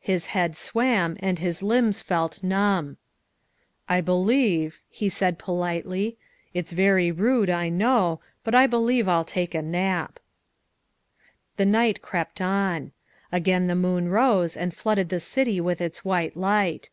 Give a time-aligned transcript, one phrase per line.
[0.00, 2.96] His head swam and his limbs felt numb.
[3.88, 6.16] ''I believe, ''he said politely,"
[6.54, 10.18] it 's very rude, I know, but I believe I will take a nap."
[11.56, 12.90] The night crept on.
[13.30, 16.90] Again the moon rose and flooded the city with its white light.